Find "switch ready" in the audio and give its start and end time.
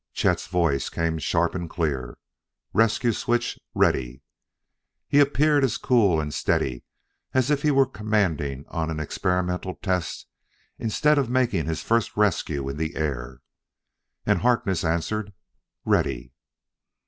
3.11-4.23